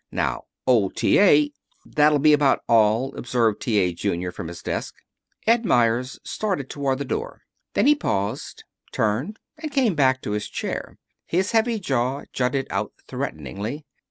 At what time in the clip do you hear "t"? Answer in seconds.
0.95-1.19, 3.61-3.77